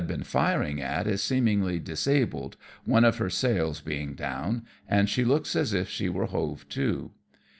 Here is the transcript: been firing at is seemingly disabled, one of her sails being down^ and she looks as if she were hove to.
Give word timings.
been 0.07 0.23
firing 0.23 0.81
at 0.81 1.05
is 1.05 1.21
seemingly 1.21 1.77
disabled, 1.77 2.57
one 2.85 3.05
of 3.05 3.17
her 3.19 3.29
sails 3.29 3.81
being 3.81 4.15
down^ 4.15 4.63
and 4.89 5.07
she 5.07 5.23
looks 5.23 5.55
as 5.55 5.73
if 5.75 5.87
she 5.89 6.09
were 6.09 6.25
hove 6.25 6.67
to. 6.69 7.11